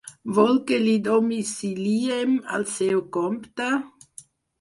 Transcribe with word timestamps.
Vol 0.35 0.53
que 0.69 0.77
li 0.85 0.93
domiciliem 1.07 2.33
al 2.59 2.65
seu 2.77 3.03
compte? 3.19 3.69